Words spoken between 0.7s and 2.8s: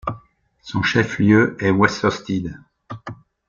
chef-lieu est Westerstede.